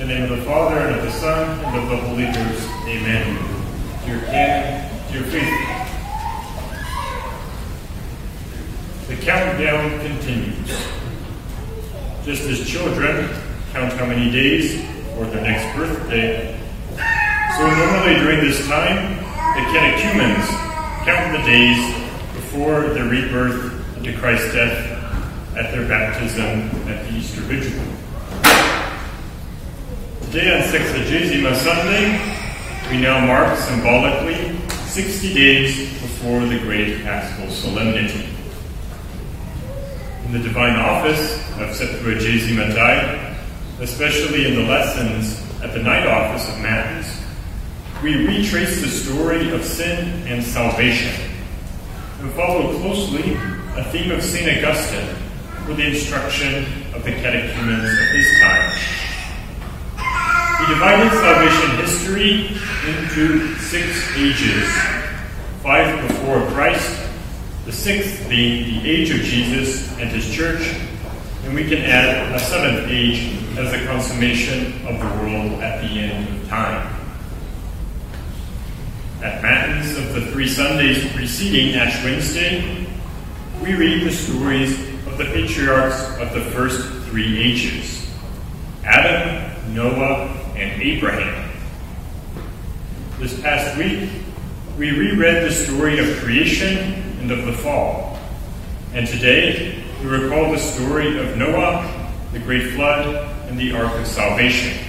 [0.00, 2.68] In the name of the Father, and of the Son, and of the Holy Ghost.
[2.86, 3.36] Amen.
[4.06, 5.44] Dear canon, dear faith.
[9.08, 10.68] The countdown continues.
[12.24, 13.28] Just as children
[13.74, 14.82] count how many days
[15.14, 16.58] for their next birthday,
[17.58, 20.48] so normally during this time, the catechumens
[21.04, 21.94] count the days
[22.36, 24.96] before their rebirth into Christ's death
[25.58, 27.99] at their baptism at the Easter Vigil.
[30.30, 32.06] Today on Sexagesima Sunday,
[32.88, 34.56] we now mark symbolically
[34.86, 38.28] 60 days before the great Paschal Solemnity.
[40.26, 43.38] In the divine office of Septuagesima tide,
[43.80, 47.08] especially in the lessons at the night office of Matins,
[48.00, 51.28] we retrace the story of sin and salvation
[52.20, 53.32] and follow closely
[53.76, 54.64] a theme of St.
[54.64, 55.12] Augustine
[55.66, 58.99] for the instruction of the catechumens of his time.
[60.60, 62.46] He divided salvation history
[62.86, 64.68] into six ages
[65.62, 67.08] five before Christ,
[67.64, 70.74] the sixth being the age of Jesus and his church,
[71.44, 75.88] and we can add a seventh age as the consummation of the world at the
[75.88, 76.94] end of time.
[79.22, 82.86] At Matins of the three Sundays preceding Ash Wednesday,
[83.62, 88.06] we read the stories of the patriarchs of the first three ages
[88.84, 90.29] Adam, Noah,
[90.60, 91.50] and Abraham.
[93.18, 94.10] This past week,
[94.76, 96.76] we reread the story of creation
[97.20, 98.18] and of the fall.
[98.92, 103.14] And today, we recall the story of Noah, the great flood,
[103.48, 104.86] and the ark of salvation.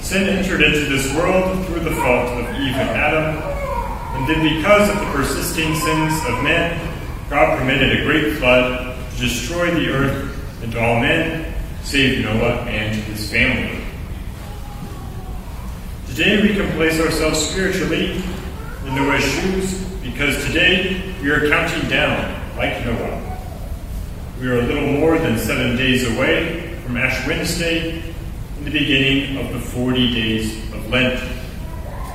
[0.00, 3.42] Sin entered into this world through the fault of Eve and Adam,
[4.16, 6.80] and then because of the persisting sins of men,
[7.28, 12.94] God permitted a great flood to destroy the earth and all men, save Noah and
[12.94, 13.81] his family.
[16.14, 18.22] Today we can place ourselves spiritually
[18.86, 23.38] in Noah's shoes because today we are counting down like Noah.
[24.38, 28.00] We are a little more than seven days away from Ash Wednesday
[28.58, 31.18] in the beginning of the 40 days of Lent.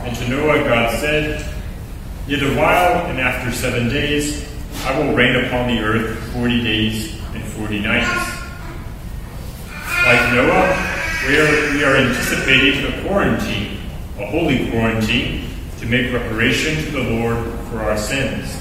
[0.05, 1.51] And to Noah God said,
[2.27, 4.47] Yet a while, and after seven days,
[4.85, 8.41] I will rain upon the earth 40 days and 40 nights.
[10.05, 10.97] Like Noah,
[11.27, 13.76] we are, we are anticipating a quarantine,
[14.19, 18.57] a holy quarantine, to make reparation to the Lord for our sins.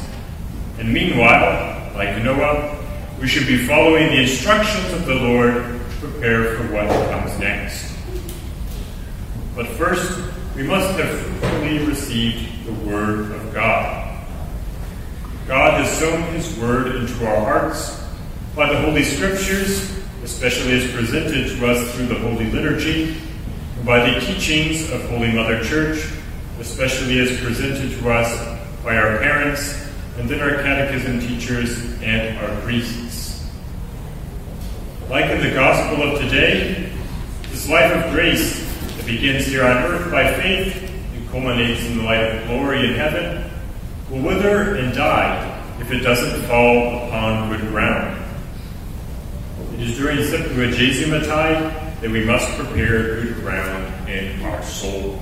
[0.78, 2.78] And meanwhile, like Noah,
[3.20, 7.94] we should be following the instructions of the Lord to prepare for what comes next.
[9.54, 10.20] But first,
[10.54, 14.26] we must have fully received the Word of God.
[15.46, 18.04] God has sown His Word into our hearts
[18.54, 23.16] by the Holy Scriptures, especially as presented to us through the Holy Liturgy,
[23.86, 26.10] by the teachings of Holy Mother Church,
[26.58, 28.36] especially as presented to us
[28.82, 29.88] by our parents,
[30.18, 33.48] and then our catechism teachers and our priests.
[35.08, 36.92] Like in the Gospel of today,
[37.50, 38.58] this life of grace
[38.96, 42.94] that begins here on earth by faith and culminates in the light of glory in
[42.94, 43.48] heaven
[44.10, 48.20] will wither and die if it doesn't fall upon good ground.
[49.74, 55.20] It is during Septuagesima tide that we must prepare good ground in our soul.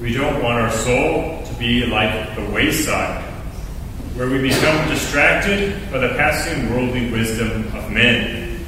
[0.00, 3.22] We don't want our soul to be like the wayside,
[4.14, 8.64] where we become distracted by the passing worldly wisdom of men.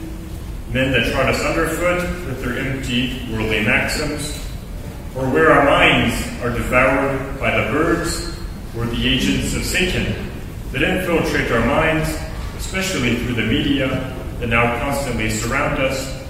[0.72, 4.36] Men that trot us underfoot with their empty worldly maxims,
[5.14, 8.36] or where our minds are devoured by the birds
[8.76, 10.30] or the agents of Satan
[10.72, 12.08] that infiltrate our minds,
[12.56, 16.24] especially through the media that now constantly surround us,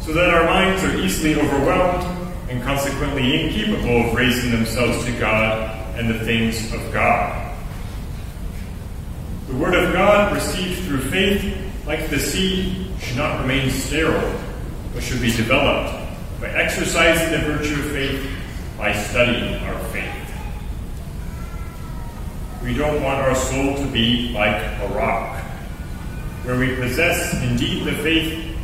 [0.00, 2.04] so that our minds are easily overwhelmed
[2.48, 7.56] and consequently incapable of raising themselves to God and the things of God.
[9.48, 14.38] The Word of God received through faith, like the seed, should not remain sterile,
[14.94, 15.94] but should be developed
[16.40, 18.30] by exercising the virtue of faith,
[18.76, 20.14] by studying our faith.
[22.62, 25.42] We don't want our soul to be like a rock,
[26.48, 28.56] where we possess indeed the faith,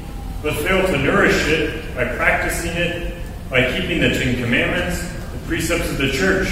[0.42, 3.14] but fail to nourish it by practicing it,
[3.50, 5.02] by keeping the Ten Commandments,
[5.32, 6.48] the precepts of the church,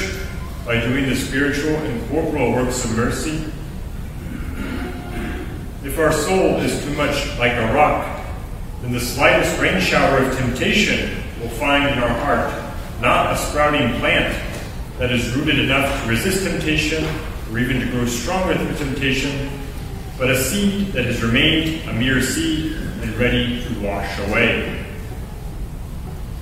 [0.66, 3.50] by doing the spiritual and corporal works of mercy.
[5.82, 8.26] If our soul is too much like a rock,
[8.82, 13.98] then the slightest rain shower of temptation will find in our heart not a sprouting
[14.00, 14.38] plant
[14.98, 17.02] that is rooted enough to resist temptation
[17.50, 19.61] or even to grow stronger through temptation,
[20.22, 24.86] but a seed that has remained a mere seed and ready to wash away.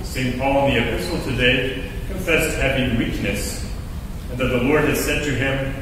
[0.02, 0.38] St.
[0.38, 3.64] Paul in the epistle today confessed having weakness,
[4.30, 5.74] and that the Lord had said to him,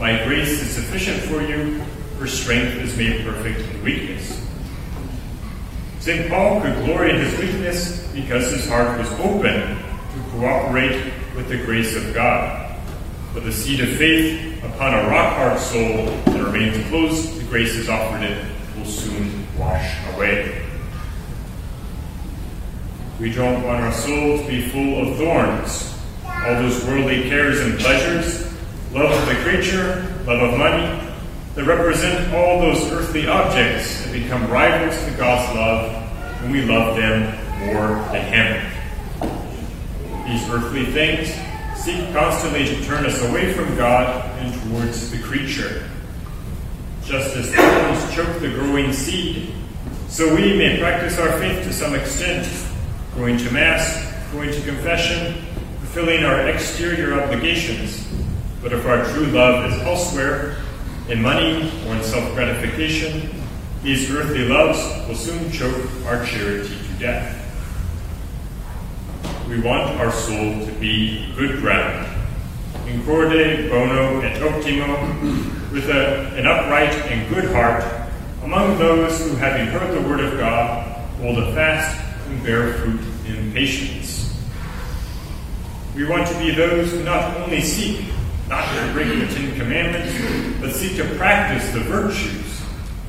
[0.00, 1.80] My grace is sufficient for you,
[2.18, 4.44] for strength is made perfect in weakness.
[6.00, 6.28] St.
[6.28, 11.64] Paul could glory in his weakness because his heart was open to cooperate with the
[11.64, 12.63] grace of God.
[13.34, 17.44] But the seed of faith upon a rock hard soul that remains closed to the
[17.46, 18.46] graces offered it
[18.76, 20.64] will soon wash away.
[23.18, 27.76] We don't want our soul to be full of thorns, all those worldly cares and
[27.80, 28.52] pleasures,
[28.92, 31.12] love of the creature, love of money,
[31.56, 36.96] that represent all those earthly objects that become rivals to God's love when we love
[36.96, 37.22] them
[37.66, 38.70] more than Him.
[40.28, 41.30] These earthly things
[41.76, 45.88] seek constantly to turn us away from God and towards the creature.
[47.04, 49.52] Just as thorns choke the growing seed,
[50.08, 52.48] so we may practice our faith to some extent,
[53.16, 55.44] going to Mass, going to confession,
[55.80, 58.06] fulfilling our exterior obligations.
[58.62, 60.56] But if our true love is elsewhere,
[61.08, 63.30] in money or in self gratification,
[63.82, 67.43] these earthly loves will soon choke our charity to death.
[69.54, 72.08] We want our soul to be good ground,
[72.88, 77.84] in corde bono et optimo, with a, an upright and good heart,
[78.42, 81.96] among those who, having heard the word of God, hold it fast
[82.26, 84.36] and bear fruit in patience.
[85.94, 88.06] We want to be those who not only seek
[88.48, 92.60] not to break the Ten Commandments, but seek to practice the virtues,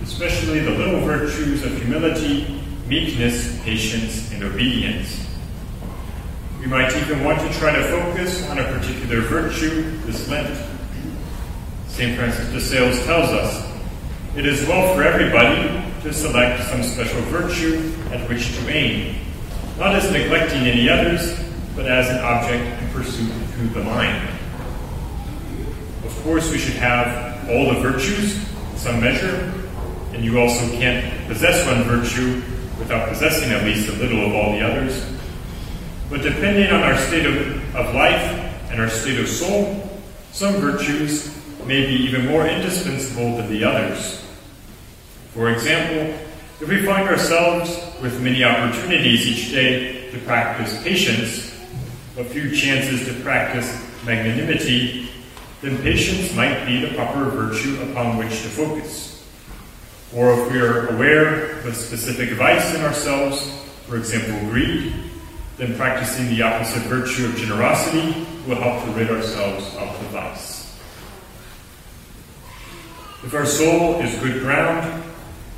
[0.04, 5.25] especially the little virtues of humility, meekness, patience, and obedience.
[6.66, 10.60] We might even want to try to focus on a particular virtue this Lent.
[11.88, 12.18] St.
[12.18, 13.72] Francis de Sales tells us
[14.36, 15.62] it is well for everybody
[16.02, 19.16] to select some special virtue at which to aim,
[19.78, 21.40] not as neglecting any others,
[21.76, 24.28] but as an object in pursuit through the mind.
[26.04, 28.40] Of course, we should have all the virtues
[28.72, 29.54] in some measure,
[30.14, 32.42] and you also can't possess one virtue
[32.80, 35.15] without possessing at least a little of all the others.
[36.10, 39.90] But depending on our state of, of life and our state of soul,
[40.32, 41.36] some virtues
[41.66, 44.24] may be even more indispensable than the others.
[45.34, 46.18] For example,
[46.62, 47.70] if we find ourselves
[48.02, 51.54] with many opportunities each day to practice patience,
[52.16, 53.68] but few chances to practice
[54.06, 55.10] magnanimity,
[55.62, 59.28] then patience might be the proper virtue upon which to focus.
[60.14, 63.50] Or if we are aware of a specific vice in ourselves,
[63.88, 64.94] for example, greed,
[65.58, 70.78] then practicing the opposite virtue of generosity will help to rid ourselves of the vice.
[73.24, 75.04] If our soul is good ground,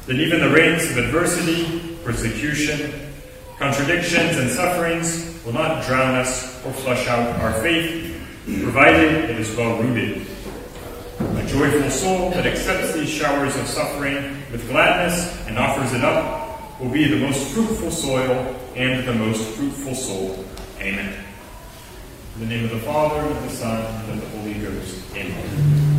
[0.06, 3.12] then even the rains of adversity, persecution,
[3.58, 8.14] contradictions, and sufferings will not drown us or flush out our faith
[8.56, 10.26] provided it is well rooted.
[11.20, 16.80] A joyful soul that accepts these showers of suffering with gladness and offers it up
[16.80, 20.46] will be the most fruitful soil and the most fruitful soul.
[20.80, 21.24] Amen.
[22.36, 25.16] In the name of the Father, and of the Son, and of the Holy Ghost.
[25.16, 25.97] Amen.